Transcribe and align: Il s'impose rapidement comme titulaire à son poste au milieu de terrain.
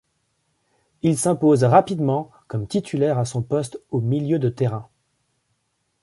Il 1.03 1.15
s'impose 1.15 1.63
rapidement 1.63 2.31
comme 2.47 2.65
titulaire 2.65 3.19
à 3.19 3.25
son 3.25 3.43
poste 3.43 3.79
au 3.91 4.01
milieu 4.01 4.39
de 4.39 4.49
terrain. 4.49 4.89